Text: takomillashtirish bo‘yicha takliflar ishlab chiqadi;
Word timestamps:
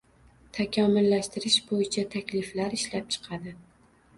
takomillashtirish 0.57 1.57
bo‘yicha 1.67 2.07
takliflar 2.17 2.77
ishlab 2.79 3.13
chiqadi; 3.17 3.55